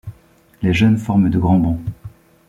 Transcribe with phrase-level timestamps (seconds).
[0.63, 1.79] Les jeunes forment de grands bancs.